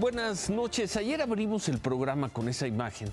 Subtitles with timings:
[0.00, 0.96] Buenas noches.
[0.96, 3.12] Ayer abrimos el programa con esa imagen.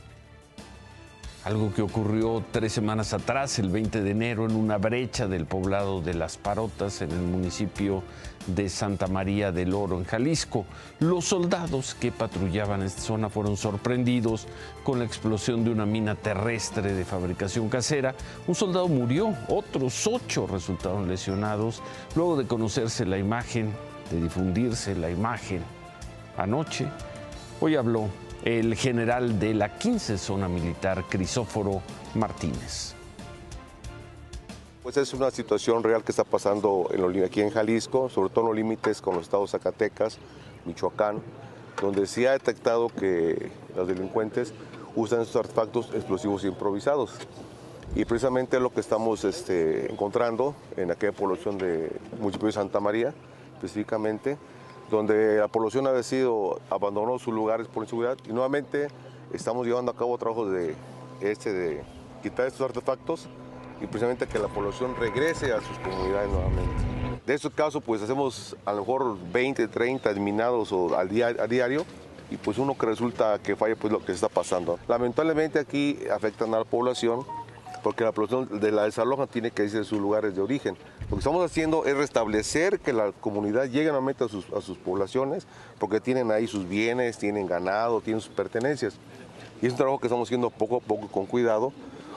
[1.43, 5.99] Algo que ocurrió tres semanas atrás, el 20 de enero, en una brecha del poblado
[5.99, 8.03] de Las Parotas, en el municipio
[8.47, 10.65] de Santa María del Oro, en Jalisco.
[11.01, 14.47] Los soldados que patrullaban esta zona fueron sorprendidos
[14.85, 18.15] con la explosión de una mina terrestre de fabricación casera.
[18.47, 21.81] Un soldado murió, otros ocho resultaron lesionados
[22.15, 23.73] luego de conocerse la imagen,
[24.09, 25.76] de difundirse la imagen
[26.37, 26.87] anoche.
[27.59, 28.09] Hoy habló
[28.43, 31.81] el general de la 15 Zona Militar, Crisóforo
[32.15, 32.93] Martínez.
[34.83, 38.47] Pues es una situación real que está pasando en aquí en Jalisco, sobre todo en
[38.51, 40.17] los límites con los estados Zacatecas,
[40.65, 41.21] Michoacán,
[41.81, 44.53] donde se ha detectado que los delincuentes
[44.95, 47.11] usan estos artefactos explosivos improvisados.
[47.95, 53.13] Y precisamente lo que estamos este, encontrando en aquella población de municipio de Santa María,
[53.55, 54.37] específicamente,
[54.89, 58.87] donde la población ha sido abandonó sus lugares por inseguridad y nuevamente
[59.33, 60.75] estamos llevando a cabo trabajos de,
[61.21, 61.83] este, de
[62.23, 63.27] quitar estos artefactos
[63.81, 66.71] y precisamente que la población regrese a sus comunidades nuevamente.
[67.25, 71.85] De estos casos pues hacemos a lo mejor 20, 30 minados al día, a diario
[72.29, 74.79] y pues uno que resulta que falla pues lo que está pasando.
[74.87, 77.25] Lamentablemente aquí afectan a la población
[77.87, 80.75] porque la población de la desaloja tiene que irse a sus lugares de origen.
[81.03, 84.77] Lo que estamos haciendo es restablecer que la comunidad llegue nuevamente a sus, a sus
[84.77, 85.47] poblaciones,
[85.79, 88.95] porque tienen ahí sus bienes, tienen ganado, tienen sus pertenencias.
[89.61, 91.71] Y es un trabajo que estamos haciendo poco a poco con cuidado,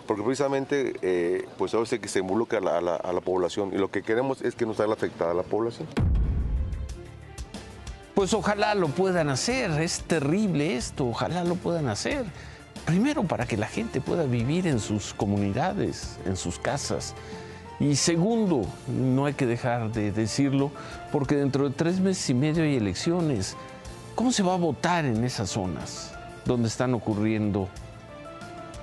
[0.09, 3.93] porque precisamente eh, pues ahora que se involucra a la, a la, población y lo
[3.93, 5.87] que queremos es que no salga afectada a la población.
[8.17, 12.25] Pues ojalá lo puedan hacer, es terrible esto, ojalá lo puedan hacer.
[12.91, 17.15] Primero, para que la gente pueda vivir en sus comunidades, en sus casas.
[17.79, 20.73] Y segundo, no hay que dejar de decirlo,
[21.13, 23.57] porque dentro de tres meses y medio hay elecciones.
[24.17, 26.11] ¿Cómo se va a votar en esas zonas
[26.45, 27.69] donde están ocurriendo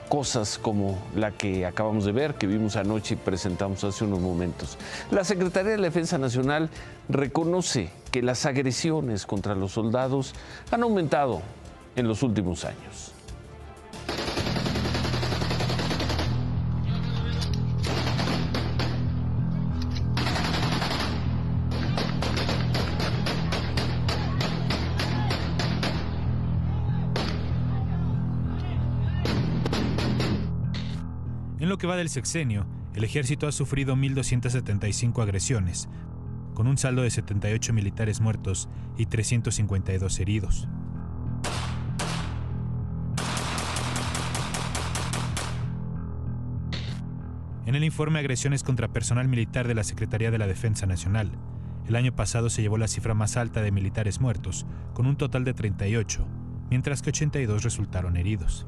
[0.07, 4.77] cosas como la que acabamos de ver, que vimos anoche y presentamos hace unos momentos?
[5.11, 6.69] La Secretaría de Defensa Nacional
[7.09, 10.33] reconoce que las agresiones contra los soldados
[10.71, 11.41] han aumentado
[11.97, 13.16] en los últimos años.
[31.77, 32.65] Que va del sexenio,
[32.95, 35.89] el ejército ha sufrido 1.275 agresiones,
[36.53, 40.67] con un saldo de 78 militares muertos y 352 heridos.
[47.65, 51.31] En el informe Agresiones contra personal militar de la Secretaría de la Defensa Nacional,
[51.87, 55.43] el año pasado se llevó la cifra más alta de militares muertos, con un total
[55.43, 56.25] de 38,
[56.69, 58.67] mientras que 82 resultaron heridos.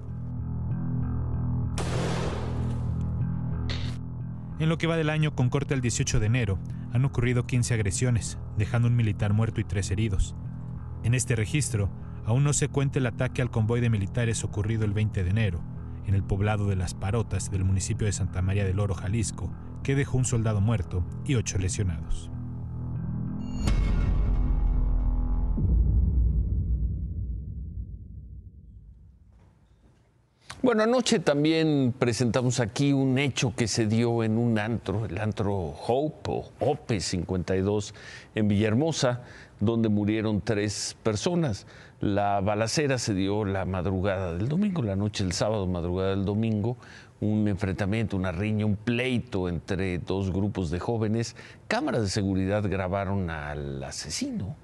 [4.59, 6.59] En lo que va del año con corte el 18 de enero,
[6.91, 10.35] han ocurrido 15 agresiones, dejando un militar muerto y tres heridos.
[11.03, 11.89] En este registro,
[12.25, 15.63] aún no se cuenta el ataque al convoy de militares ocurrido el 20 de enero,
[16.05, 19.49] en el poblado de Las Parotas del municipio de Santa María del Oro, Jalisco,
[19.81, 22.29] que dejó un soldado muerto y ocho lesionados.
[30.61, 35.55] Bueno, anoche también presentamos aquí un hecho que se dio en un antro, el antro
[35.55, 37.93] Hope o Hope 52
[38.35, 39.21] en Villahermosa,
[39.61, 41.65] donde murieron tres personas.
[42.01, 46.75] La balacera se dio la madrugada del domingo, la noche del sábado, madrugada del domingo,
[47.21, 51.37] un enfrentamiento, una riña, un pleito entre dos grupos de jóvenes.
[51.69, 54.57] Cámaras de seguridad grabaron al asesino,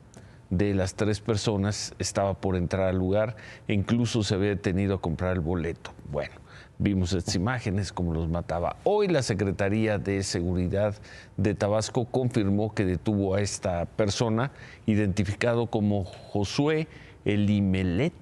[0.57, 3.35] de las tres personas estaba por entrar al lugar
[3.67, 5.91] e incluso se había detenido a comprar el boleto.
[6.09, 6.35] Bueno,
[6.77, 8.77] vimos estas imágenes como los mataba.
[8.83, 10.95] Hoy la Secretaría de Seguridad
[11.35, 14.51] de Tabasco confirmó que detuvo a esta persona,
[14.85, 16.87] identificado como Josué
[17.25, 18.13] Elimelet.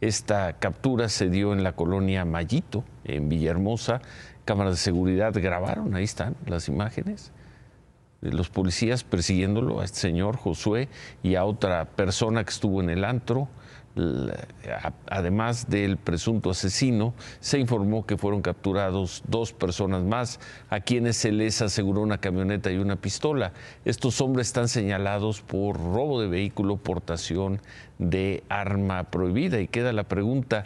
[0.00, 4.00] Esta captura se dio en la colonia Mayito, en Villahermosa.
[4.44, 7.32] Cámaras de seguridad grabaron, ahí están las imágenes
[8.20, 10.88] los policías persiguiéndolo a este señor Josué
[11.22, 13.48] y a otra persona que estuvo en el antro.
[15.08, 20.38] Además del presunto asesino, se informó que fueron capturados dos personas más,
[20.70, 23.52] a quienes se les aseguró una camioneta y una pistola.
[23.84, 27.60] Estos hombres están señalados por robo de vehículo, portación
[27.98, 29.60] de arma prohibida.
[29.60, 30.64] Y queda la pregunta,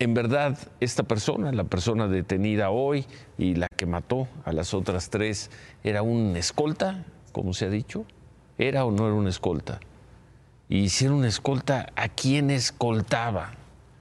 [0.00, 3.06] en verdad esta persona, la persona detenida hoy
[3.38, 5.50] y la que mató a las otras tres,
[5.84, 8.04] era un escolta, como se ha dicho?
[8.58, 9.78] ¿Era o no era un escolta?
[10.70, 11.88] y hicieron una escolta.
[11.96, 13.50] ¿A quién escoltaba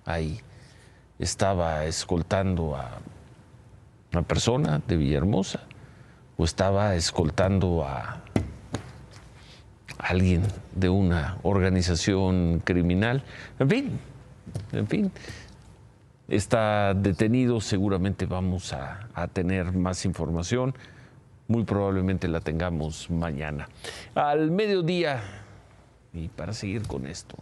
[0.05, 0.39] ahí?
[1.17, 2.99] Estaba escoltando a
[4.13, 5.61] una persona de Villahermosa
[6.37, 8.21] o estaba escoltando a
[9.97, 10.43] alguien
[10.75, 13.23] de una organización criminal.
[13.57, 13.99] En fin,
[14.71, 15.11] en fin,
[16.29, 20.73] está detenido, seguramente vamos a, tener más información,
[21.47, 23.67] muy probablemente la tengamos mañana.
[24.15, 25.21] Al mediodía,
[26.13, 27.35] y para seguir con esto,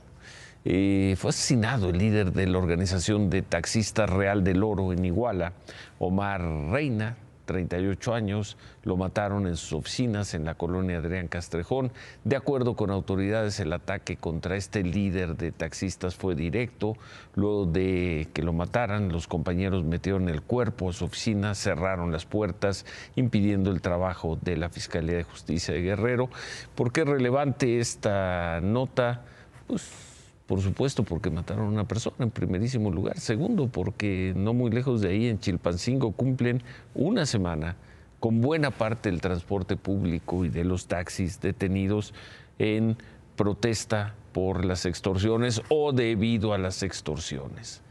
[0.65, 5.53] eh, fue asesinado el líder de la organización de taxistas Real del Oro en Iguala,
[5.99, 6.41] Omar
[6.71, 7.17] Reina,
[7.47, 11.91] 38 años, lo mataron en sus oficinas en la colonia Adrián Castrejón.
[12.23, 16.95] De acuerdo con autoridades, el ataque contra este líder de taxistas fue directo.
[17.33, 22.25] Luego de que lo mataran, los compañeros metieron el cuerpo a su oficina, cerraron las
[22.25, 22.85] puertas,
[23.15, 26.29] impidiendo el trabajo de la Fiscalía de Justicia de Guerrero.
[26.75, 29.23] ¿Por qué es relevante esta nota?
[29.65, 30.06] Pues
[30.47, 33.19] por supuesto, porque mataron a una persona en primerísimo lugar.
[33.19, 36.63] Segundo, porque no muy lejos de ahí, en Chilpancingo, cumplen
[36.95, 37.75] una semana
[38.19, 42.13] con buena parte del transporte público y de los taxis detenidos
[42.59, 42.97] en
[43.35, 47.81] protesta por las extorsiones o debido a las extorsiones.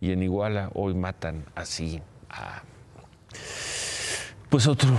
[0.00, 2.62] Y en Iguala hoy matan así a
[4.50, 4.96] pues otro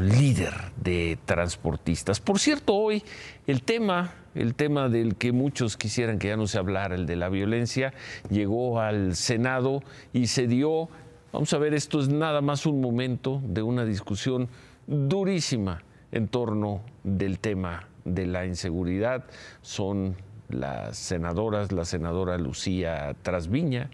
[0.00, 2.18] líder de transportistas.
[2.18, 3.04] Por cierto, hoy
[3.46, 7.16] el tema el tema del que muchos quisieran que ya no se hablara, el de
[7.16, 7.92] la violencia,
[8.30, 10.88] llegó al Senado y se dio,
[11.32, 14.48] vamos a ver, esto es nada más un momento de una discusión
[14.86, 19.24] durísima en torno del tema de la inseguridad.
[19.62, 20.16] Son
[20.50, 23.90] las senadoras, la senadora Lucía Trasviña,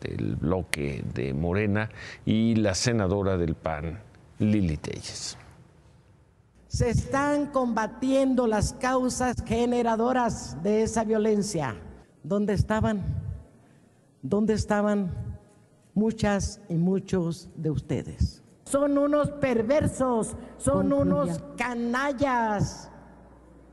[0.00, 1.90] del bloque de Morena,
[2.24, 3.98] y la senadora del PAN,
[4.38, 5.38] Lili Telles
[6.74, 11.76] se están combatiendo las causas generadoras de esa violencia.
[12.24, 13.00] ¿Dónde estaban?
[14.22, 15.14] ¿Dónde estaban
[15.94, 18.42] muchas y muchos de ustedes?
[18.64, 22.90] Son unos perversos, son unos canallas.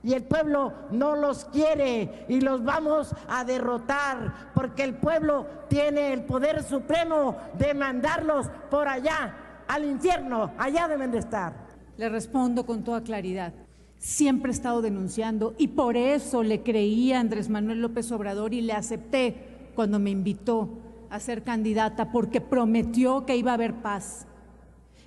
[0.04, 6.14] Y el pueblo no los quiere y los vamos a derrotar porque el pueblo tiene
[6.14, 11.71] el poder supremo de mandarlos por allá, al infierno, allá deben de estar.
[11.98, 13.54] Le respondo con toda claridad.
[13.98, 18.62] Siempre he estado denunciando y por eso le creí a Andrés Manuel López Obrador y
[18.62, 20.70] le acepté cuando me invitó
[21.10, 24.26] a ser candidata porque prometió que iba a haber paz.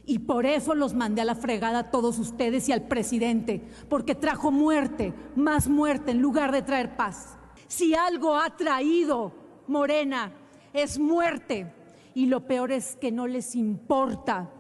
[0.07, 4.15] Y por eso los mandé a la fregada a todos ustedes y al presidente, porque
[4.15, 7.39] trajo muerte, más muerte en lugar de traer paz.
[7.67, 9.33] Si algo ha traído
[9.67, 10.33] Morena
[10.75, 11.73] es muerte
[12.15, 14.51] y lo peor es que no les importa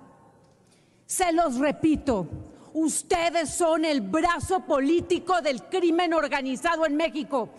[1.07, 2.29] se los repito,
[2.73, 7.51] ustedes son el brazo político del crimen organizado en México.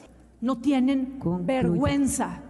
[0.42, 2.42] No tienen vergüenza.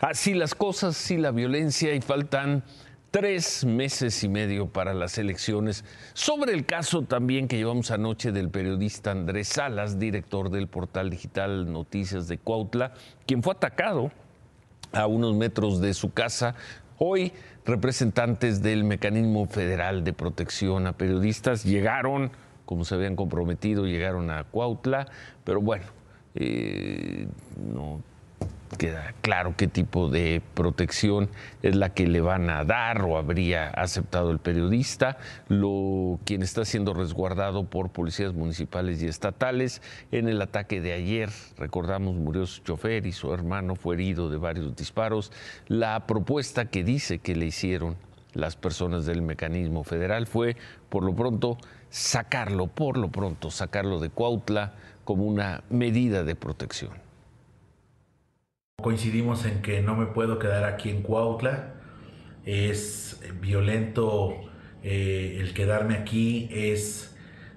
[0.00, 2.62] Así las cosas, sí la violencia y faltan
[3.10, 5.84] tres meses y medio para las elecciones.
[6.14, 11.72] Sobre el caso también que llevamos anoche del periodista Andrés Salas, director del portal digital
[11.72, 12.92] Noticias de Cuautla,
[13.26, 14.12] quien fue atacado
[14.92, 16.54] a unos metros de su casa.
[16.98, 17.32] Hoy
[17.64, 22.32] representantes del Mecanismo Federal de Protección a Periodistas llegaron,
[22.64, 25.06] como se habían comprometido, llegaron a Cuautla,
[25.44, 25.84] pero bueno,
[26.34, 27.28] eh,
[27.72, 28.00] no
[28.76, 31.28] queda claro qué tipo de protección
[31.62, 36.64] es la que le van a dar o habría aceptado el periodista, lo, quien está
[36.64, 39.82] siendo resguardado por policías municipales y estatales.
[40.12, 44.38] En el ataque de ayer, recordamos, murió su chofer y su hermano fue herido de
[44.38, 45.32] varios disparos.
[45.66, 47.96] La propuesta que dice que le hicieron
[48.34, 50.56] las personas del mecanismo federal fue,
[50.88, 51.58] por lo pronto,
[51.90, 57.07] sacarlo, por lo pronto, sacarlo de Cuautla como una medida de protección.
[58.80, 61.74] Coincidimos en que no me puedo quedar aquí en Cuautla.
[62.44, 64.36] Es violento
[64.84, 67.16] eh, el quedarme aquí, es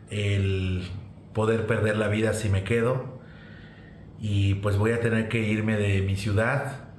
[0.10, 0.90] el
[1.36, 3.20] poder perder la vida si me quedo.
[4.20, 6.90] Y pues voy a tener que irme de mi ciudad.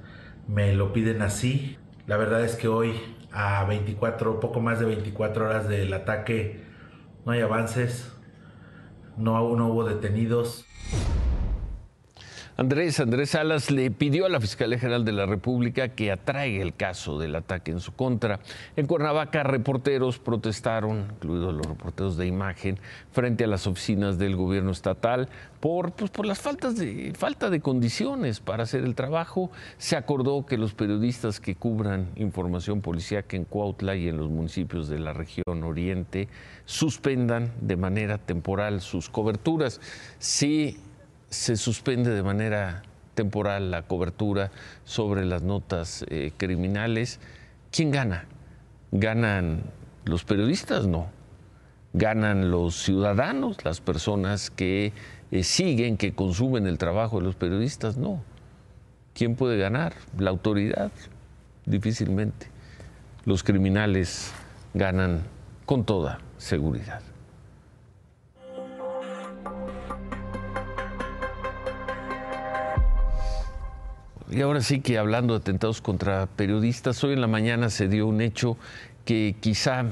[0.47, 1.77] Me lo piden así.
[2.07, 2.93] La verdad es que hoy,
[3.33, 6.63] a 24, poco más de 24 horas del ataque,
[7.25, 8.09] no hay avances,
[9.17, 10.65] no, no hubo detenidos.
[12.55, 16.75] Andrés, Andrés Salas le pidió a la Fiscalía General de la República que atraiga el
[16.75, 18.41] caso del ataque en su contra.
[18.75, 22.77] En Cuernavaca, reporteros protestaron, incluidos los reporteros de imagen,
[23.11, 25.29] frente a las oficinas del gobierno estatal
[25.59, 29.49] por, pues, las faltas de, falta de condiciones para hacer el trabajo.
[29.79, 34.87] Se acordó que los periodistas que cubran información policíaca en Cuautla y en los municipios
[34.87, 36.27] de la región oriente
[36.65, 39.81] suspendan de manera temporal sus coberturas.
[40.19, 40.77] Sí
[41.33, 42.83] se suspende de manera
[43.15, 44.51] temporal la cobertura
[44.85, 47.19] sobre las notas eh, criminales,
[47.71, 48.25] ¿quién gana?
[48.91, 49.63] ¿Ganan
[50.05, 50.87] los periodistas?
[50.87, 51.07] No.
[51.93, 54.93] ¿Ganan los ciudadanos, las personas que
[55.31, 57.97] eh, siguen, que consumen el trabajo de los periodistas?
[57.97, 58.23] No.
[59.13, 59.93] ¿Quién puede ganar?
[60.17, 60.91] La autoridad,
[61.65, 62.47] difícilmente.
[63.25, 64.31] Los criminales
[64.73, 65.21] ganan
[65.65, 67.01] con toda seguridad.
[74.33, 78.07] Y ahora sí que hablando de atentados contra periodistas, hoy en la mañana se dio
[78.07, 78.57] un hecho
[79.05, 79.85] que quizá,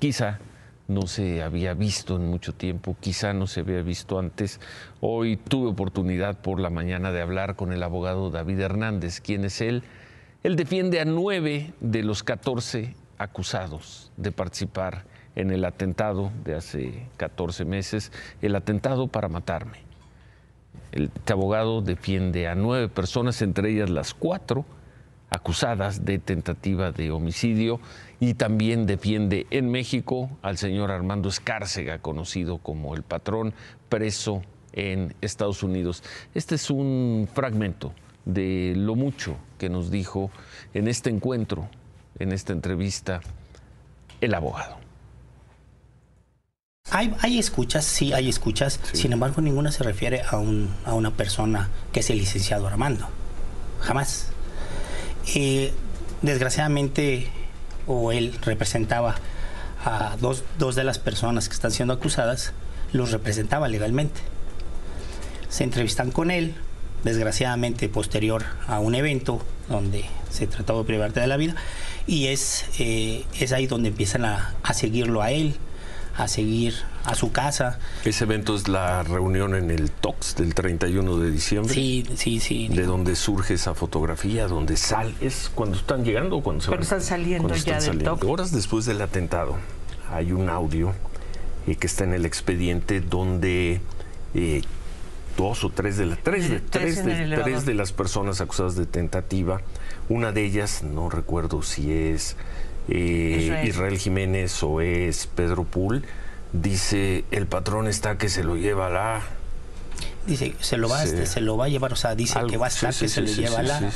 [0.00, 0.40] quizá
[0.88, 4.58] no se había visto en mucho tiempo, quizá no se había visto antes.
[5.00, 9.60] Hoy tuve oportunidad por la mañana de hablar con el abogado David Hernández, quien es
[9.60, 9.84] él.
[10.42, 15.04] Él defiende a nueve de los 14 acusados de participar
[15.36, 18.10] en el atentado de hace 14 meses,
[18.42, 19.89] el atentado para matarme.
[20.92, 24.64] Este abogado defiende a nueve personas, entre ellas las cuatro
[25.30, 27.80] acusadas de tentativa de homicidio
[28.18, 33.54] y también defiende en México al señor Armando Escárcega, conocido como el patrón,
[33.88, 34.42] preso
[34.72, 36.02] en Estados Unidos.
[36.34, 37.92] Este es un fragmento
[38.24, 40.30] de lo mucho que nos dijo
[40.74, 41.68] en este encuentro,
[42.18, 43.20] en esta entrevista,
[44.20, 44.79] el abogado.
[46.92, 48.80] Hay, escuchas, sí, hay escuchas.
[48.92, 53.08] Sin embargo, ninguna se refiere a, un, a una persona que es el licenciado Armando.
[53.80, 54.26] Jamás.
[55.34, 55.72] Eh,
[56.22, 57.28] desgraciadamente,
[57.86, 59.16] o él representaba
[59.84, 62.52] a dos, dos de las personas que están siendo acusadas,
[62.92, 64.20] los representaba legalmente.
[65.48, 66.54] Se entrevistan con él,
[67.04, 71.54] desgraciadamente posterior a un evento donde se trató de privarte de la vida,
[72.06, 75.56] y es, eh, es ahí donde empiezan a, a seguirlo a él,
[76.16, 76.74] a seguir
[77.04, 77.78] a su casa.
[78.04, 81.74] Ese evento es la reunión en el TOX del 31 de diciembre.
[81.74, 82.68] Sí, sí, sí.
[82.68, 85.14] De donde surge esa fotografía, donde sale.
[85.20, 88.24] ¿Es cuando están llegando o cuando se cuando están saliendo ya del TOX.
[88.24, 89.56] Horas después del atentado
[90.10, 90.92] hay un audio
[91.66, 93.80] eh, que está en el expediente donde
[94.34, 94.62] eh,
[95.36, 98.86] dos o tres de, las tres, de, tres, de, tres de las personas acusadas de
[98.86, 99.60] tentativa,
[100.08, 102.36] una de ellas, no recuerdo si es
[102.90, 103.98] eh, Israel.
[103.98, 106.04] Jiménez o es Pedro Pool,
[106.52, 109.22] dice el patrón está que se lo lleva a la...
[110.26, 112.66] Dice, se lo va, este, se lo va a llevar, o sea, dice que va
[112.66, 113.78] a estar que se lo lleva a la...
[113.78, 113.92] tener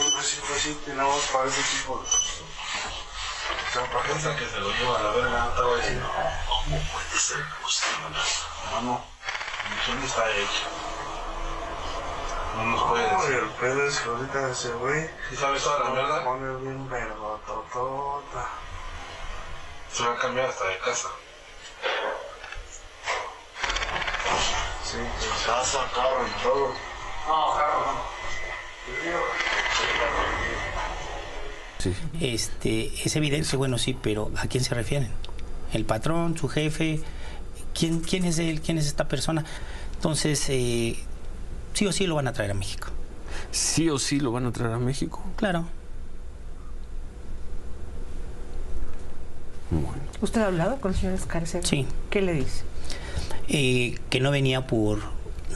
[0.00, 2.08] un recién nada más para ese tipo de...
[4.06, 8.18] Piensa que se lo lleva a la verga, ¿cómo puede ser posible?
[8.72, 9.04] Mano,
[9.70, 10.81] mi sueño está hecho.
[12.56, 13.34] No nos puede decir.
[13.42, 15.08] el pedo es que ahorita ese güey.
[15.30, 16.24] ¿Sí sabes toda la verdad?
[16.24, 18.48] Pone bien vergototota.
[19.92, 21.08] Se va a cambiar hasta de casa.
[24.84, 24.98] Sí,
[25.46, 26.68] casa, carro y todo.
[27.28, 28.02] No, carro no.
[31.78, 31.94] Sí.
[32.20, 35.12] Este, es evidente, bueno, sí, pero ¿a quién se refieren?
[35.72, 37.00] ¿El patrón, su jefe?
[37.74, 38.60] ¿Quién, quién es él?
[38.60, 39.44] ¿Quién es esta persona?
[39.94, 41.02] Entonces, eh,
[41.74, 42.88] sí o sí lo van a traer a México.
[43.50, 45.22] Sí o sí lo van a traer a México.
[45.36, 45.66] Claro.
[49.70, 50.02] Bueno.
[50.20, 51.66] ¿Usted ha hablado con el señor Escárcega?
[51.66, 51.86] Sí.
[52.10, 52.64] ¿Qué le dice?
[53.48, 55.00] Eh, que no venía por,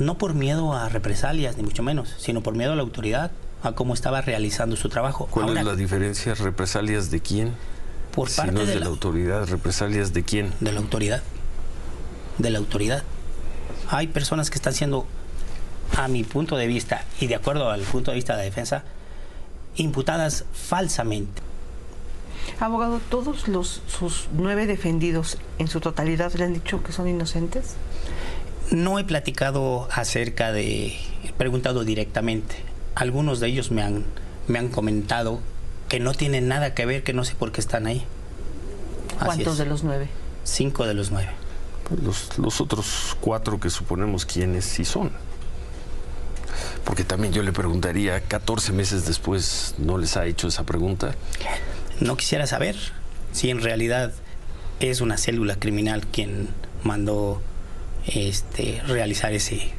[0.00, 3.30] no por miedo a represalias, ni mucho menos, sino por miedo a la autoridad,
[3.62, 5.28] a cómo estaba realizando su trabajo.
[5.30, 6.34] ¿Cuál es la diferencia?
[6.34, 7.54] ¿Represalias de quién?
[8.14, 10.52] Por parte si no es de, la autoridad, ¿represalias de quién?
[10.60, 11.22] De la autoridad.
[12.38, 13.02] De la autoridad.
[13.88, 15.06] Hay personas que están siendo
[15.96, 18.84] a mi punto de vista y de acuerdo al punto de vista de la defensa,
[19.76, 21.42] imputadas falsamente.
[22.60, 27.74] Abogado, ¿todos los, sus nueve defendidos en su totalidad le han dicho que son inocentes?
[28.70, 32.56] No he platicado acerca de, he preguntado directamente.
[32.94, 34.04] Algunos de ellos me han,
[34.48, 35.40] me han comentado
[35.88, 38.04] que no tienen nada que ver, que no sé por qué están ahí.
[39.24, 40.08] ¿Cuántos de los nueve?
[40.44, 41.30] Cinco de los nueve.
[41.88, 45.10] Pues los, los otros cuatro que suponemos quiénes sí son.
[46.86, 51.16] Porque también yo le preguntaría, 14 meses después, ¿no les ha hecho esa pregunta?
[52.00, 52.76] No quisiera saber
[53.32, 54.14] si en realidad
[54.78, 56.48] es una célula criminal quien
[56.84, 57.42] mandó
[58.06, 59.72] este, realizar ese,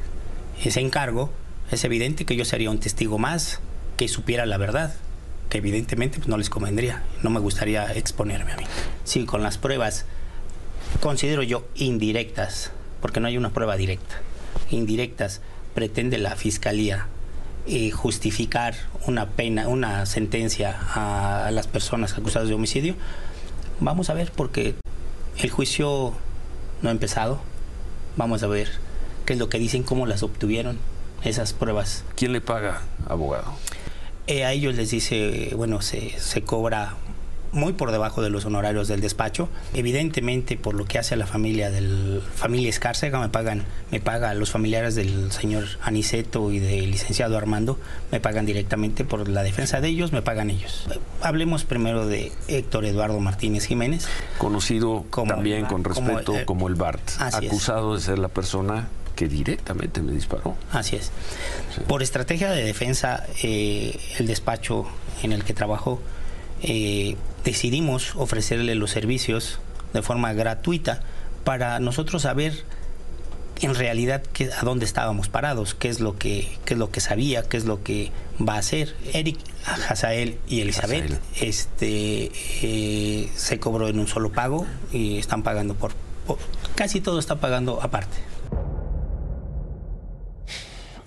[0.62, 1.32] ese encargo,
[1.70, 3.60] es evidente que yo sería un testigo más
[3.96, 4.94] que supiera la verdad,
[5.48, 8.64] que evidentemente pues, no les convendría, no me gustaría exponerme a mí.
[9.04, 10.04] Sí, con las pruebas,
[11.00, 14.20] considero yo indirectas, porque no hay una prueba directa,
[14.70, 15.40] indirectas,
[15.78, 17.06] pretende la Fiscalía
[17.68, 18.74] eh, justificar
[19.06, 22.96] una pena, una sentencia a las personas acusadas de homicidio,
[23.78, 24.74] vamos a ver, porque
[25.38, 26.14] el juicio
[26.82, 27.40] no ha empezado,
[28.16, 28.68] vamos a ver
[29.24, 30.80] qué es lo que dicen, cómo las obtuvieron
[31.22, 32.02] esas pruebas.
[32.16, 33.54] ¿Quién le paga, abogado?
[34.26, 36.96] Eh, a ellos les dice, bueno, se, se cobra
[37.52, 39.48] muy por debajo de los honorarios del despacho.
[39.74, 44.34] Evidentemente, por lo que hace a la familia del familia Escárcega, me pagan, me paga
[44.34, 47.78] los familiares del señor Aniceto y del licenciado Armando,
[48.10, 50.86] me pagan directamente por la defensa de ellos, me pagan ellos.
[51.22, 54.06] Hablemos primero de Héctor Eduardo Martínez Jiménez.
[54.38, 58.88] Conocido también con respeto como, como el BART, acusado de ser la persona
[59.18, 60.56] que directamente me disparó.
[60.70, 61.10] Así es.
[61.88, 64.86] Por estrategia de defensa, eh, el despacho
[65.24, 66.00] en el que trabajó
[66.62, 69.58] eh, decidimos ofrecerle los servicios
[69.92, 71.00] de forma gratuita
[71.44, 72.64] para nosotros saber
[73.60, 77.00] en realidad qué, a dónde estábamos parados, qué es lo que qué es lo que
[77.00, 78.94] sabía, qué es lo que va a hacer.
[79.12, 82.30] Eric, Hazael y Elizabeth, este
[82.62, 85.92] eh, se cobró en un solo pago y están pagando por,
[86.26, 86.38] por
[86.76, 88.27] casi todo está pagando aparte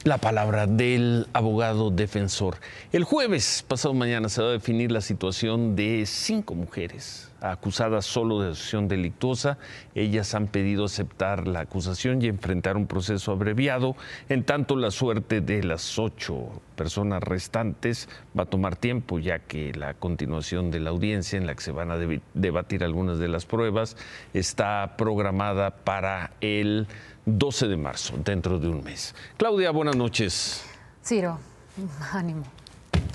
[0.04, 2.58] la palabra del abogado defensor.
[2.92, 8.40] El jueves, pasado mañana, se va a definir la situación de cinco mujeres acusadas solo
[8.40, 9.58] de asociación delictuosa.
[9.96, 13.96] Ellas han pedido aceptar la acusación y enfrentar un proceso abreviado.
[14.30, 19.74] En tanto, la suerte de las ocho personas restantes va a tomar tiempo, ya que
[19.74, 21.98] la continuación de la audiencia en la que se van a
[22.34, 23.98] debatir algunas de las pruebas
[24.34, 26.88] está programada para el
[27.26, 29.14] 12 de marzo, dentro de un mes.
[29.38, 30.64] Claudia, buenas noches.
[31.04, 31.40] Ciro,
[32.14, 32.44] ánimo.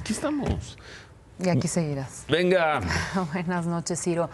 [0.00, 0.78] Aquí estamos.
[1.38, 2.24] Y aquí seguirás.
[2.28, 2.80] Venga.
[3.32, 4.30] buenas noches, Ciro.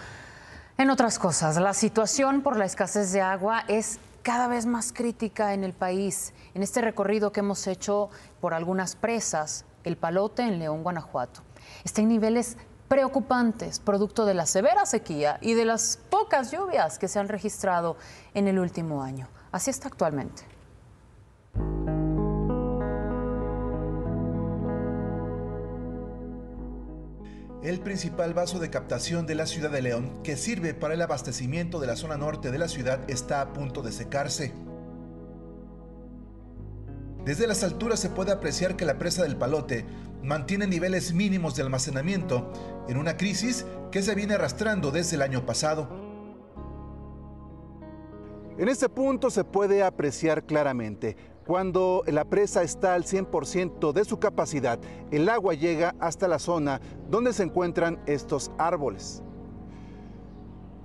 [0.79, 5.55] En otras cosas, la situación por la escasez de agua es cada vez más crítica
[5.55, 6.33] en el país.
[6.55, 8.11] En este recorrido que hemos hecho
[8.41, 11.43] por algunas presas, el Palote en León, Guanajuato,
[11.85, 12.57] está en niveles
[12.89, 17.97] preocupantes, producto de la severa sequía y de las pocas lluvias que se han registrado
[18.35, 19.29] en el último año.
[19.53, 20.43] Así está actualmente.
[27.63, 31.79] El principal vaso de captación de la ciudad de León, que sirve para el abastecimiento
[31.79, 34.53] de la zona norte de la ciudad, está a punto de secarse.
[37.25, 39.85] Desde las alturas se puede apreciar que la presa del Palote
[40.25, 42.53] mantiene niveles mínimos de almacenamiento
[42.89, 46.02] en una crisis que se viene arrastrando desde el año pasado.
[48.59, 51.17] En este punto se puede apreciar claramente.
[51.47, 54.79] Cuando la presa está al 100% de su capacidad,
[55.11, 59.23] el agua llega hasta la zona donde se encuentran estos árboles.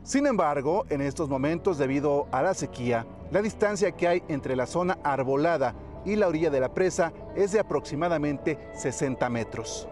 [0.04, 4.66] Sin embargo, en estos momentos, debido a la sequía, la distancia que hay entre la
[4.66, 5.76] zona arbolada
[6.06, 9.90] y la orilla de la presa es de aproximadamente 60 metros.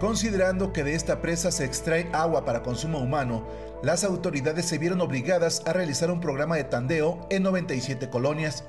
[0.00, 3.44] Considerando que de esta presa se extrae agua para consumo humano,
[3.82, 8.64] las autoridades se vieron obligadas a realizar un programa de tandeo en 97 colonias.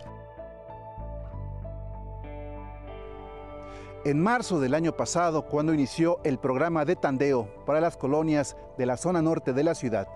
[4.03, 8.85] En marzo del año pasado, cuando inició el programa de tandeo para las colonias de
[8.85, 10.09] la zona norte de la ciudad,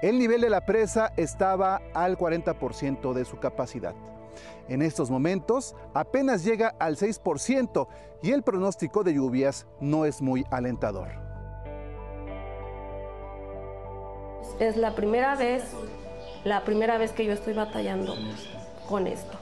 [0.00, 3.94] el nivel de la presa estaba al 40% de su capacidad.
[4.68, 7.88] En estos momentos apenas llega al 6%
[8.22, 11.08] y el pronóstico de lluvias no es muy alentador.
[14.58, 15.64] Es la primera vez,
[16.44, 18.14] la primera vez que yo estoy batallando
[18.88, 19.38] con esto.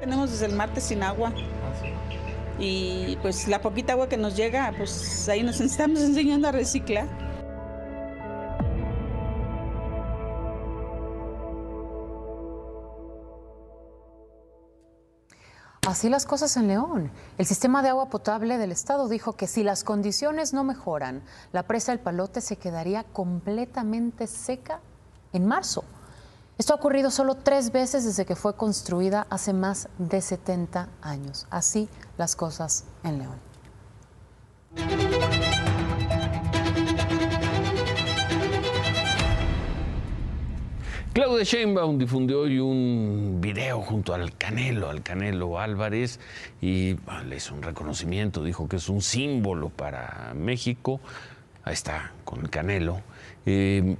[0.00, 1.32] Tenemos desde el martes sin agua
[2.58, 7.21] y pues la poquita agua que nos llega, pues ahí nos estamos enseñando a reciclar.
[15.92, 17.10] Así las cosas en León.
[17.36, 21.64] El sistema de agua potable del Estado dijo que si las condiciones no mejoran, la
[21.64, 24.80] presa del Palote se quedaría completamente seca
[25.34, 25.84] en marzo.
[26.56, 31.46] Esto ha ocurrido solo tres veces desde que fue construida hace más de 70 años.
[31.50, 33.38] Así las cosas en León.
[41.12, 46.18] Claudia Sheinbaum difundió hoy un video junto al Canelo, al Canelo Álvarez,
[46.62, 46.96] y
[47.26, 51.02] le hizo un reconocimiento, dijo que es un símbolo para México.
[51.64, 53.02] Ahí está, con el Canelo.
[53.44, 53.96] Eh,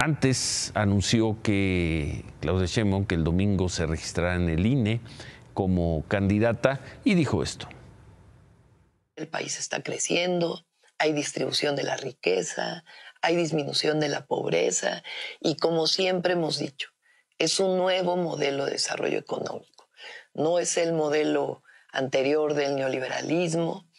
[0.00, 5.00] antes anunció que Claudia Sheinbaum que el domingo se registrará en el INE
[5.54, 7.68] como candidata y dijo esto.
[9.14, 10.66] El país está creciendo,
[10.98, 12.82] hay distribución de la riqueza,
[13.26, 15.02] hay disminución de la pobreza
[15.40, 16.90] y como siempre hemos dicho,
[17.38, 19.88] es un nuevo modelo de desarrollo económico.
[20.32, 23.90] No es el modelo anterior del neoliberalismo,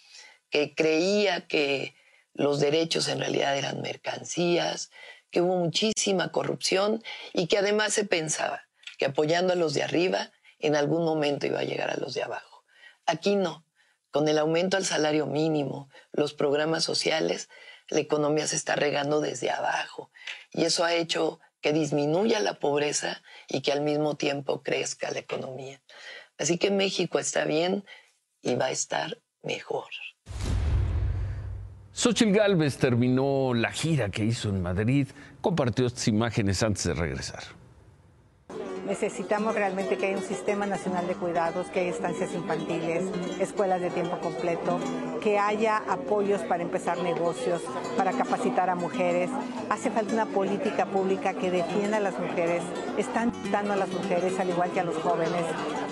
[0.50, 1.94] que creía que
[2.34, 4.92] los derechos en realidad eran mercancías,
[5.30, 8.62] que hubo muchísima corrupción y que además se pensaba
[8.98, 12.24] que apoyando a los de arriba en algún momento iba a llegar a los de
[12.24, 12.64] abajo.
[13.06, 13.66] Aquí no.
[14.10, 17.50] Con el aumento al salario mínimo, los programas sociales,
[17.90, 20.12] la economía se está regando desde abajo
[20.52, 25.20] y eso ha hecho que disminuya la pobreza y que al mismo tiempo crezca la
[25.20, 25.82] economía.
[26.38, 27.84] Así que México está bien
[28.42, 29.90] y va a estar mejor.
[31.94, 35.08] Xochitl Gálvez terminó la gira que hizo en Madrid,
[35.42, 37.57] compartió estas imágenes antes de regresar.
[38.88, 43.04] Necesitamos realmente que haya un sistema nacional de cuidados, que haya estancias infantiles,
[43.38, 44.80] escuelas de tiempo completo,
[45.22, 47.62] que haya apoyos para empezar negocios,
[47.98, 49.30] para capacitar a mujeres.
[49.70, 52.64] Hace falta una política pública que defienda a las mujeres.
[52.98, 55.44] Están quitando a las mujeres al igual que a los jóvenes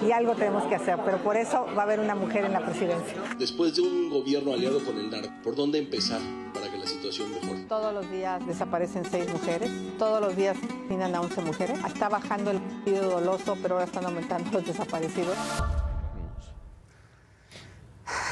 [0.06, 2.60] y algo tenemos que hacer, pero por eso va a haber una mujer en la
[2.60, 3.16] presidencia.
[3.38, 6.20] Después de un gobierno aliado con el NARC, ¿por dónde empezar
[6.54, 7.62] para que la situación mejore?
[7.68, 11.80] Todos los días desaparecen seis mujeres, todos los días asesinan a 11 mujeres.
[11.86, 15.36] Está bajando el partido doloso, pero ahora están aumentando los desaparecidos.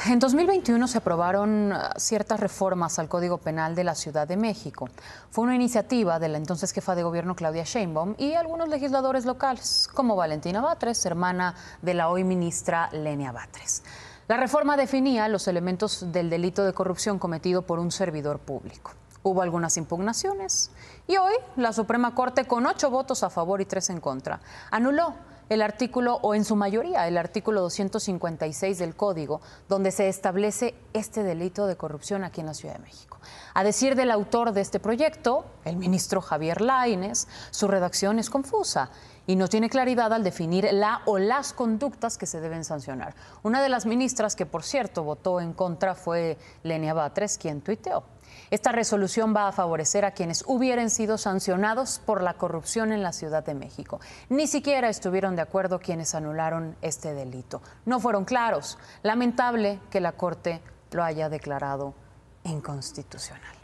[0.06, 4.90] En 2021 se aprobaron ah, ciertas reformas al Código Penal de la Ciudad de México.
[5.30, 9.88] Fue una iniciativa de la entonces jefa de gobierno Claudia Sheinbaum y algunos legisladores locales,
[9.94, 13.82] como Valentina Batres, hermana de la hoy ministra Lenia Batres.
[14.28, 18.92] La reforma definía los elementos del delito de corrupción cometido por un servidor público.
[19.22, 20.70] Hubo algunas impugnaciones
[21.06, 24.40] y hoy la Suprema Corte, con ocho votos a favor y tres en contra,
[24.70, 25.14] anuló
[25.48, 31.22] el artículo, o en su mayoría, el artículo 256 del Código, donde se establece este
[31.22, 33.18] delito de corrupción aquí en la Ciudad de México.
[33.54, 38.90] A decir del autor de este proyecto, el ministro Javier Laines, su redacción es confusa
[39.26, 43.14] y no tiene claridad al definir la o las conductas que se deben sancionar.
[43.42, 48.04] Una de las ministras que, por cierto, votó en contra fue Lenia Batres, quien tuiteó.
[48.54, 53.12] Esta resolución va a favorecer a quienes hubieran sido sancionados por la corrupción en la
[53.12, 53.98] Ciudad de México.
[54.28, 57.62] Ni siquiera estuvieron de acuerdo quienes anularon este delito.
[57.84, 58.78] No fueron claros.
[59.02, 60.60] Lamentable que la Corte
[60.92, 61.94] lo haya declarado
[62.44, 63.56] inconstitucional.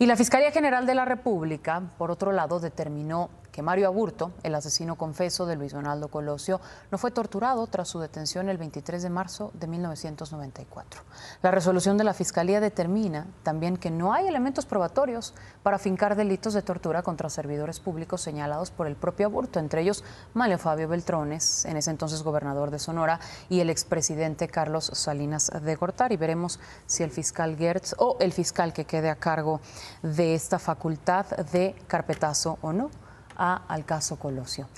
[0.00, 4.54] Y la Fiscalía General de la República, por otro lado, determinó que Mario Aburto, el
[4.54, 9.08] asesino confeso de Luis Donaldo Colosio, no fue torturado tras su detención el 23 de
[9.08, 11.00] marzo de 1994.
[11.40, 16.52] La resolución de la Fiscalía determina también que no hay elementos probatorios para fincar delitos
[16.52, 21.64] de tortura contra servidores públicos señalados por el propio Aburto, entre ellos Mario Fabio Beltrones,
[21.64, 26.18] en ese entonces gobernador de Sonora, y el expresidente Carlos Salinas de Gortari.
[26.18, 29.62] Veremos si el fiscal Gertz o el fiscal que quede a cargo
[30.02, 32.90] de esta facultad de carpetazo o no
[33.36, 34.68] al caso Colosio.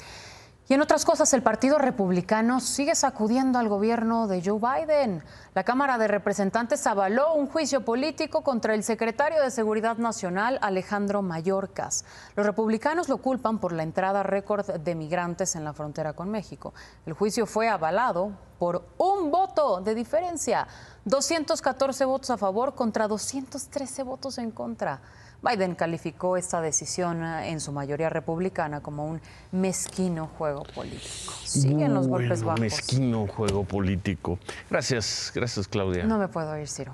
[0.71, 5.25] Y en otras cosas, el Partido Republicano sigue sacudiendo al gobierno de Joe Biden.
[5.55, 11.23] La Cámara de Representantes avaló un juicio político contra el secretario de Seguridad Nacional, Alejandro
[11.23, 12.05] Mayorkas.
[12.37, 16.75] Los republicanos lo culpan por la entrada récord de migrantes en la frontera con México.
[17.07, 20.69] El juicio fue avalado por un voto de diferencia,
[21.07, 25.01] 214 votos a favor contra 213 votos en contra.
[25.43, 29.21] Biden calificó esta decisión eh, en su mayoría republicana como un
[29.53, 31.33] mezquino juego político.
[31.45, 32.61] Siguen los golpes bajos.
[32.61, 34.39] Mezquino juego político.
[34.69, 36.05] Gracias, gracias Claudia.
[36.05, 36.93] No me puedo ir, Ciro.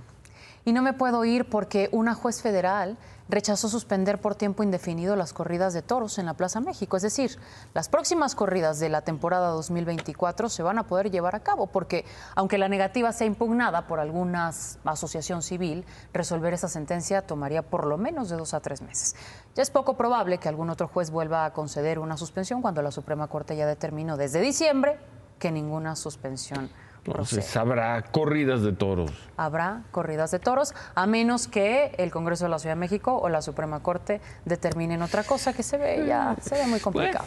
[0.64, 2.96] Y no me puedo ir porque una juez federal
[3.28, 6.96] rechazó suspender por tiempo indefinido las corridas de toros en la Plaza México.
[6.96, 7.38] Es decir,
[7.72, 12.04] las próximas corridas de la temporada 2024 se van a poder llevar a cabo porque,
[12.34, 14.52] aunque la negativa sea impugnada por alguna
[14.84, 19.16] asociación civil, resolver esa sentencia tomaría por lo menos de dos a tres meses.
[19.54, 22.90] Ya es poco probable que algún otro juez vuelva a conceder una suspensión cuando la
[22.90, 24.98] Suprema Corte ya determinó desde diciembre
[25.38, 26.70] que ninguna suspensión
[27.06, 29.10] entonces habrá corridas de toros.
[29.36, 33.28] Habrá corridas de toros, a menos que el Congreso de la Ciudad de México o
[33.28, 37.26] la Suprema Corte determinen otra cosa que se ve ya se ve muy complicado.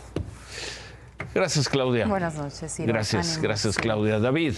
[1.33, 2.07] Gracias, Claudia.
[2.07, 2.75] Buenas noches.
[2.79, 4.19] Gracias, gracias, Claudia.
[4.19, 4.55] David.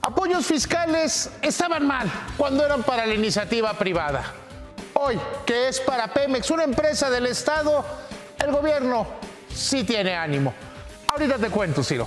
[0.00, 4.22] Apoyos fiscales estaban mal cuando eran para la iniciativa privada.
[4.94, 7.84] Hoy, que es para Pemex, una empresa del Estado,
[8.38, 9.06] el gobierno
[9.52, 10.54] sí tiene ánimo.
[11.08, 12.06] Ahorita te cuento, Ciro.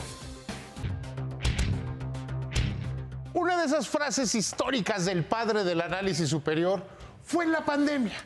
[3.60, 6.84] De esas frases históricas del padre del análisis superior
[7.26, 8.18] fue en la pandemia.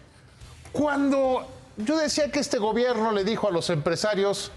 [0.72, 4.52] Cuando yo decía que este gobierno le dijo a los empresarios,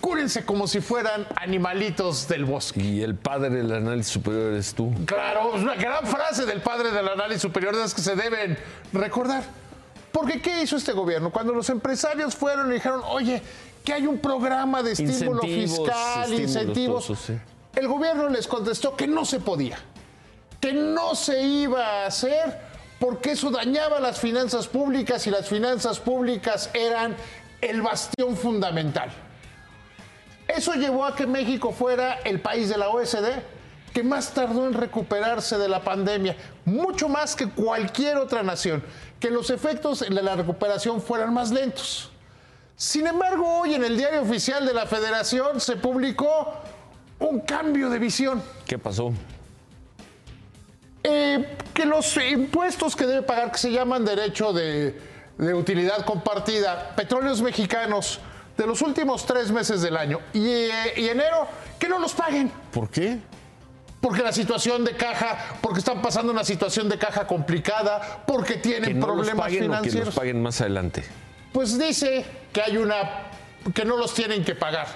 [0.00, 2.80] cúrense como si fueran animalitos del bosque.
[2.80, 4.92] Y el padre del análisis superior eres tú.
[5.04, 8.58] Claro, es una gran frase del padre del análisis superior de las que se deben
[8.92, 9.44] recordar.
[10.12, 11.30] Porque ¿qué hizo este gobierno?
[11.30, 13.42] Cuando los empresarios fueron y dijeron, oye,
[13.84, 17.38] que hay un programa de estímulo Incentivos, fiscal, incentivos, todo eso, sí.
[17.76, 19.78] el gobierno les contestó que no se podía,
[20.66, 22.58] que no se iba a hacer
[22.98, 27.14] porque eso dañaba las finanzas públicas y las finanzas públicas eran
[27.60, 29.10] el bastión fundamental.
[30.48, 33.28] Eso llevó a que México fuera el país de la OSD
[33.94, 38.82] que más tardó en recuperarse de la pandemia, mucho más que cualquier otra nación,
[39.20, 42.10] que los efectos de la recuperación fueran más lentos.
[42.74, 46.54] Sin embargo, hoy en el diario oficial de la Federación se publicó
[47.20, 48.42] un cambio de visión.
[48.66, 49.12] ¿Qué pasó?
[51.08, 54.98] Eh, que los impuestos que debe pagar, que se llaman derecho de,
[55.38, 58.18] de utilidad compartida, petróleos mexicanos,
[58.56, 61.46] de los últimos tres meses del año y, eh, y enero,
[61.78, 62.50] que no los paguen.
[62.72, 63.18] ¿Por qué?
[64.00, 68.60] Porque la situación de caja, porque están pasando una situación de caja complicada, porque Que
[68.60, 70.06] tienen no los problemas paguen o que financieros.
[70.06, 71.04] los paguen más adelante.
[71.52, 72.96] Pues dice que hay una
[73.74, 74.86] que no los tienen que pagar.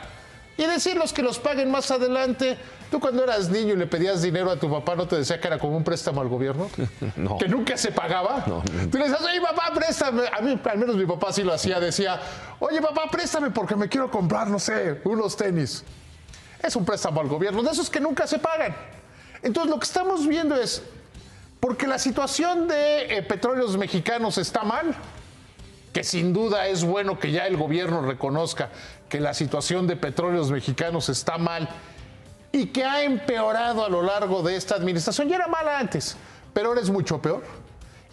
[0.56, 2.56] Y decirlos que los paguen más adelante.
[2.90, 5.46] Tú cuando eras niño y le pedías dinero a tu papá, ¿no te decía que
[5.46, 6.68] era como un préstamo al gobierno?
[7.16, 7.38] No.
[7.38, 8.44] Que nunca se pagaba.
[8.46, 8.62] No.
[8.90, 10.22] Tú le decías, oye papá, préstame.
[10.32, 11.78] A mí, al menos mi papá sí lo hacía.
[11.78, 12.20] Decía,
[12.58, 15.84] oye papá, préstame porque me quiero comprar, no sé, unos tenis.
[16.62, 18.74] Es un préstamo al gobierno, de esos que nunca se pagan.
[19.42, 20.82] Entonces lo que estamos viendo es,
[21.58, 24.94] porque la situación de eh, petróleos mexicanos está mal,
[25.92, 28.70] que sin duda es bueno que ya el gobierno reconozca
[29.08, 31.68] que la situación de petróleos mexicanos está mal
[32.52, 35.28] y que ha empeorado a lo largo de esta administración.
[35.28, 36.16] Ya era mala antes,
[36.52, 37.42] pero ahora es mucho peor.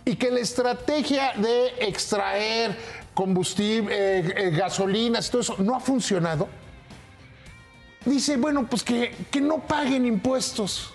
[0.05, 2.77] Y que la estrategia de extraer
[3.13, 6.47] combustible, eh, eh, gasolinas todo eso no ha funcionado.
[8.05, 10.93] Dice, bueno, pues que, que no paguen impuestos.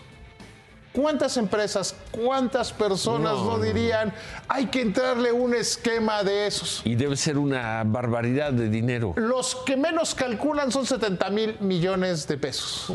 [0.93, 4.13] ¿Cuántas empresas, cuántas personas No, dirían,
[4.47, 6.83] hay que entrarle un esquema de esos?
[6.85, 9.15] Y debe ser una barbaridad de dinero.
[9.17, 12.93] Los que menos calculan son 70 mil millones de pesos.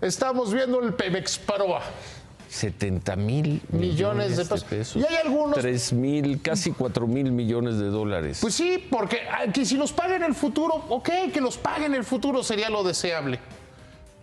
[0.00, 1.82] Estamos viendo el Pemex Paroa.
[2.48, 4.96] 70 mil Millones de pesos.
[4.96, 8.38] Y hay algunos- 3 mil, casi 4 mil millones de dólares.
[8.40, 11.84] Pues sí, porque ah, que si los paga en el futuro, ok, que los pague
[11.84, 13.40] en el futuro sería lo deseable.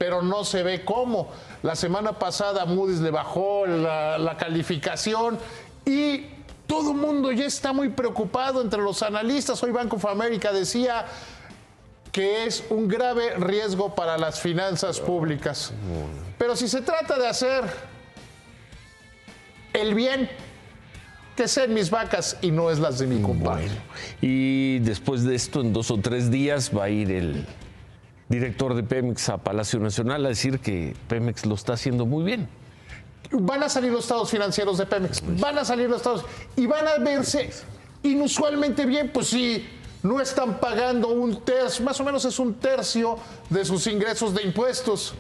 [0.03, 1.29] Pero no se ve cómo.
[1.61, 5.39] La semana pasada Moody's le bajó la, calificación
[5.85, 6.25] y
[6.67, 9.63] todo el mundo ya está muy preocupado entre los analistas.
[9.63, 11.05] Hoy Bank of America decía
[12.11, 15.71] que es un grave riesgo para las finanzas públicas.
[16.37, 17.63] Pero si se trata de hacer
[19.71, 20.29] el bien,
[21.37, 23.69] que sean mis vacas y no es las de mi compadre.
[24.19, 27.45] Y después de esto, en dos o tres días, va a ir el
[28.29, 32.47] director de Pemex a Palacio Nacional a decir que Pemex lo está haciendo muy bien.
[33.31, 36.87] van a salir los estados financieros de Pemex, van a salir los estados y van
[36.87, 37.49] a verse
[38.03, 39.65] inusualmente bien, pues si
[40.03, 43.17] no están pagando un tercio, más o menos es un tercio
[43.49, 45.15] de sus ingresos de impuestos,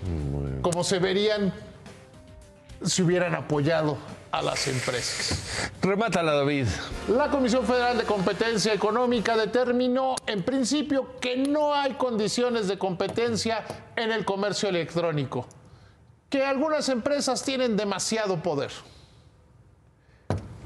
[0.61, 1.53] como se verían
[2.83, 3.97] si hubieran apoyado
[4.33, 5.71] a las empresas.
[5.83, 6.65] Remátala, David.
[7.07, 13.63] La Comisión Federal de Competencia Económica determinó en principio que no hay condiciones de competencia
[13.95, 15.45] en el comercio electrónico,
[16.31, 18.71] que algunas empresas tienen demasiado poder.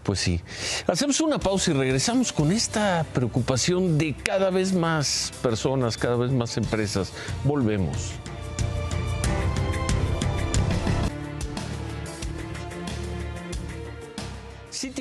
[0.04, 0.42] Pues sí.
[0.88, 6.32] Hacemos una pausa y regresamos con esta preocupación de cada vez más personas, cada vez
[6.32, 7.12] más empresas.
[7.44, 8.14] Volvemos.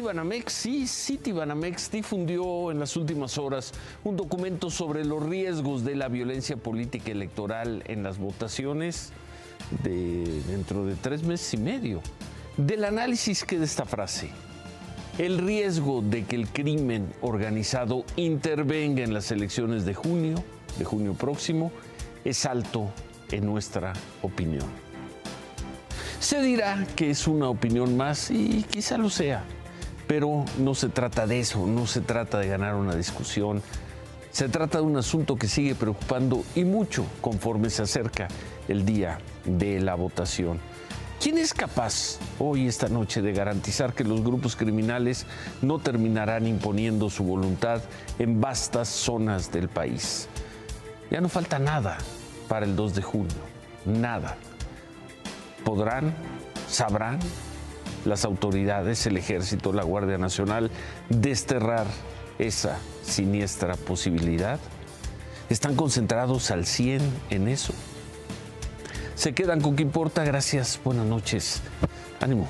[0.07, 3.73] Citibanamex, sí, Citibanamex difundió en las últimas horas
[4.05, 9.11] un documento sobre los riesgos de la violencia política electoral en las votaciones
[9.83, 12.03] de dentro de tres meses y medio.
[12.57, 14.31] Del análisis que de esta frase.
[15.19, 20.37] El riesgo de que el crimen organizado intervenga en las elecciones de junio,
[20.79, 21.73] de junio próximo,
[22.25, 22.92] es alto
[23.33, 23.92] en nuestra
[24.23, 24.66] opinión.
[26.21, 29.45] Se dirá que es una opinión más y quizá lo sea,
[30.07, 33.62] pero no se trata de eso, no se trata de ganar una discusión,
[34.31, 38.29] se trata de un asunto que sigue preocupando y mucho conforme se acerca
[38.69, 40.61] el día de la votación.
[41.21, 45.27] ¿Quién es capaz hoy, esta noche, de garantizar que los grupos criminales
[45.62, 47.81] no terminarán imponiendo su voluntad
[48.19, 50.29] en vastas zonas del país?
[51.11, 51.97] Ya no falta nada
[52.49, 53.37] para el 2 de junio,
[53.87, 54.37] nada.
[55.64, 56.14] ¿Podrán,
[56.69, 57.19] sabrán
[58.07, 60.71] las autoridades, el ejército, la Guardia Nacional,
[61.09, 61.87] desterrar
[62.38, 64.59] esa siniestra posibilidad?
[65.51, 67.73] ¿Están concentrados al 100 en eso?
[69.14, 70.25] Se quedan con qué importa.
[70.25, 70.81] Gracias.
[70.85, 71.62] Buenas noches.
[72.21, 72.49] Ánimo.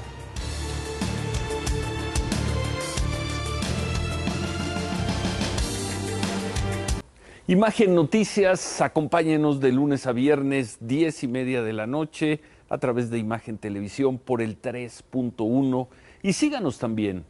[7.48, 13.10] Imagen Noticias, acompáñenos de lunes a viernes, 10 y media de la noche, a través
[13.10, 15.88] de Imagen Televisión por el 3.1
[16.22, 17.24] y síganos también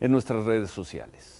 [0.00, 1.39] en nuestras redes sociales.